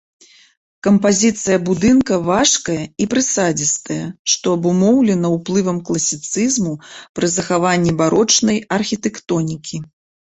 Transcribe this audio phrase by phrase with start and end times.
[0.85, 3.99] Кампазіцыя будынка важкая і прысадзістая,
[4.33, 6.73] што абумоўлена ўплывам класіцызму
[7.21, 9.77] пры захаванні барочнай архітэктонікі.